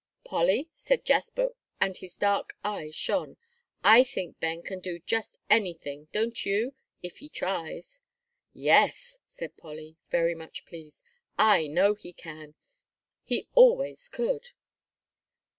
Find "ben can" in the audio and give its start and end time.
4.39-4.79